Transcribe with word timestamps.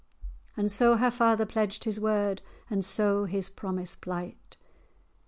And 0.57 0.71
so 0.71 0.97
her 0.97 1.11
father 1.11 1.45
pledged 1.45 1.83
his 1.83 1.99
word, 1.99 2.41
And 2.71 2.83
so 2.83 3.25
his 3.25 3.49
promise 3.49 3.95
plight. 3.95 4.57